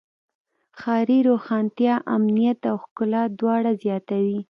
ښاري 0.79 1.19
روښانتیا 1.29 1.95
امنیت 2.15 2.59
او 2.71 2.75
ښکلا 2.83 3.23
دواړه 3.39 3.71
زیاتوي. 3.83 4.37